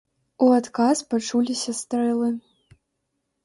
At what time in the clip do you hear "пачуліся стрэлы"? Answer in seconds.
1.11-2.29